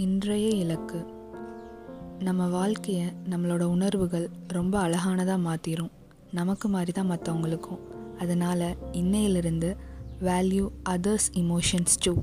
இன்றைய 0.00 0.48
இலக்கு. 0.48 1.06
நம்ம 2.18 2.46
வாழ்க்கையை 2.46 3.06
நம்மளோட 3.30 3.60
உணர்வுகள் 3.60 4.30
ரொம்ப 4.48 4.88
அழகானதாக 4.88 5.40
மாற்றிரும் 5.40 5.90
நமக்கு 6.32 6.68
மாதிரி 6.68 6.92
தான் 6.92 7.10
மற்றவங்களுக்கும் 7.10 7.78
அதனால் 8.18 8.76
இன்னையிலிருந்து 8.92 9.76
வேல்யூ 10.20 10.68
அதர்ஸ் 10.88 11.28
இமோஷன்ஸ் 11.32 11.98
டூ 12.02 12.14